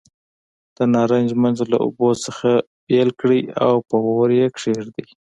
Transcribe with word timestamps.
د 0.77 0.79
نارنج 0.93 1.29
منځ 1.41 1.57
له 1.71 1.77
اوبو 1.85 2.09
څخه 2.25 2.49
بېل 2.87 3.09
کړئ 3.19 3.41
او 3.65 3.73
په 3.89 3.95
اور 4.05 4.29
یې 4.39 4.47
کېږدئ. 4.59 5.03